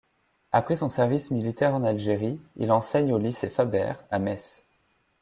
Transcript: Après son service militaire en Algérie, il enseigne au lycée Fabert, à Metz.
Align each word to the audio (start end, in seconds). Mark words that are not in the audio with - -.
Après 0.51 0.77
son 0.77 0.89
service 0.89 1.29
militaire 1.29 1.75
en 1.75 1.83
Algérie, 1.83 2.41
il 2.55 2.71
enseigne 2.71 3.13
au 3.13 3.19
lycée 3.19 3.51
Fabert, 3.51 4.03
à 4.09 4.17
Metz. 4.17 4.65